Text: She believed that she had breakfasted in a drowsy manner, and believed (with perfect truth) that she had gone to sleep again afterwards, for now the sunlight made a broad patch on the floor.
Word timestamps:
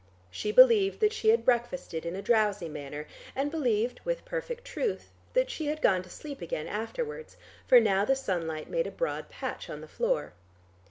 She 0.31 0.51
believed 0.51 0.99
that 1.01 1.13
she 1.13 1.29
had 1.29 1.45
breakfasted 1.45 2.07
in 2.07 2.15
a 2.15 2.23
drowsy 2.23 2.67
manner, 2.67 3.05
and 3.35 3.51
believed 3.51 3.99
(with 4.03 4.25
perfect 4.25 4.65
truth) 4.65 5.11
that 5.33 5.51
she 5.51 5.67
had 5.67 5.79
gone 5.79 6.01
to 6.01 6.09
sleep 6.09 6.41
again 6.41 6.67
afterwards, 6.67 7.37
for 7.67 7.79
now 7.79 8.03
the 8.03 8.15
sunlight 8.15 8.67
made 8.67 8.87
a 8.87 8.91
broad 8.91 9.29
patch 9.29 9.69
on 9.69 9.79
the 9.79 9.87
floor. 9.87 10.33